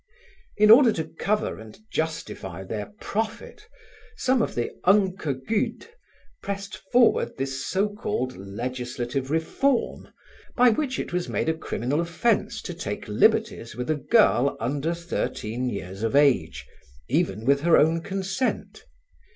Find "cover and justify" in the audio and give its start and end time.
1.03-2.63